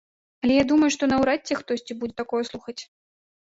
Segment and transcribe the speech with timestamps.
[0.45, 2.79] Але я думаю, што наўрад ці хтосьці будзе такое слухаць.